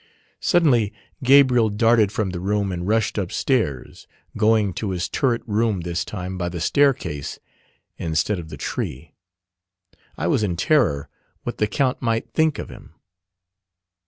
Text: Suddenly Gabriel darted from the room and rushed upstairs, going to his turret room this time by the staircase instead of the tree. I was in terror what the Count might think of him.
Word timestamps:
Suddenly 0.39 0.91
Gabriel 1.23 1.69
darted 1.69 2.11
from 2.11 2.31
the 2.31 2.39
room 2.39 2.71
and 2.71 2.87
rushed 2.87 3.19
upstairs, 3.19 4.07
going 4.35 4.73
to 4.73 4.89
his 4.89 5.07
turret 5.07 5.43
room 5.45 5.81
this 5.81 6.03
time 6.03 6.39
by 6.39 6.49
the 6.49 6.59
staircase 6.59 7.37
instead 7.99 8.39
of 8.39 8.49
the 8.49 8.57
tree. 8.57 9.13
I 10.17 10.25
was 10.25 10.41
in 10.41 10.55
terror 10.55 11.07
what 11.43 11.59
the 11.59 11.67
Count 11.67 12.01
might 12.01 12.33
think 12.33 12.57
of 12.57 12.69
him. 12.69 12.95